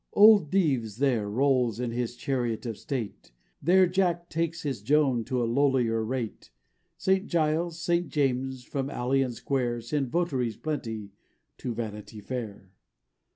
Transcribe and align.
Old 0.13 0.49
Dives 0.49 0.97
there 0.97 1.29
rolls 1.29 1.79
in 1.79 1.91
his 1.91 2.15
chariot 2.15 2.65
of 2.65 2.75
state, 2.75 3.31
There 3.61 3.85
Jack 3.85 4.31
takes 4.31 4.63
his 4.63 4.81
Joan 4.81 5.21
at 5.21 5.29
a 5.29 5.43
lowlier 5.45 6.03
rate, 6.03 6.49
St 6.97 7.27
Giles', 7.27 7.79
St 7.79 8.09
James', 8.09 8.63
from 8.63 8.89
alley 8.89 9.21
and 9.21 9.35
square, 9.35 9.79
Send 9.79 10.09
votaries 10.09 10.57
plenty 10.57 11.11
to 11.59 11.75
Vanity 11.75 12.19
Fair. 12.19 12.71